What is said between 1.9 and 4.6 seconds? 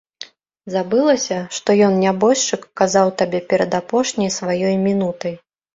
нябожчык, казаў табе перад апошняй